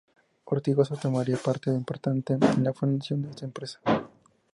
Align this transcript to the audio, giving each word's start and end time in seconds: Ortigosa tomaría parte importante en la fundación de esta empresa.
Ortigosa 0.45 0.95
tomaría 0.95 1.37
parte 1.37 1.69
importante 1.69 2.33
en 2.33 2.63
la 2.63 2.73
fundación 2.73 3.21
de 3.21 3.29
esta 3.29 3.45
empresa. 3.45 3.79